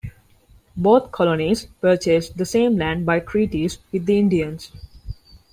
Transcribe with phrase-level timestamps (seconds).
[0.75, 4.71] Both colonies purchased the same land by treaties with the Indians.